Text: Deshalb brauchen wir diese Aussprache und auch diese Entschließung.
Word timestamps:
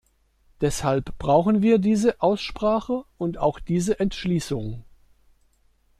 Deshalb 0.61 1.15
brauchen 1.19 1.61
wir 1.61 1.77
diese 1.77 2.23
Aussprache 2.23 3.03
und 3.19 3.37
auch 3.37 3.59
diese 3.59 3.99
Entschließung. 3.99 4.83